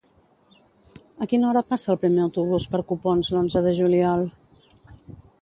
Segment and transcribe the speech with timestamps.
[1.25, 4.27] A quina hora passa el primer autobús per Copons l'onze de juliol?